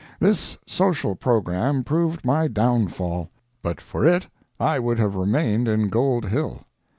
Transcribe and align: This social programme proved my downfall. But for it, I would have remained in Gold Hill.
This 0.19 0.57
social 0.65 1.13
programme 1.13 1.83
proved 1.83 2.25
my 2.25 2.47
downfall. 2.47 3.29
But 3.61 3.79
for 3.79 4.03
it, 4.03 4.25
I 4.59 4.79
would 4.79 4.97
have 4.97 5.13
remained 5.15 5.67
in 5.67 5.89
Gold 5.89 6.25
Hill. 6.25 6.63